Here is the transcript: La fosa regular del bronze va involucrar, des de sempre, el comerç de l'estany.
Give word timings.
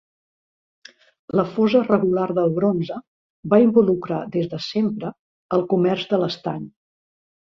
La 1.39 1.43
fosa 1.57 1.81
regular 1.87 2.23
del 2.37 2.55
bronze 2.55 2.97
va 3.53 3.59
involucrar, 3.65 4.19
des 4.37 4.49
de 4.55 4.61
sempre, 4.71 5.11
el 5.59 5.67
comerç 5.75 6.07
de 6.15 6.23
l'estany. 6.25 6.67